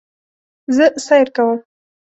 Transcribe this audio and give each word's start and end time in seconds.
زه 0.75 0.85
سیر 1.05 1.27
کوم 1.35 1.57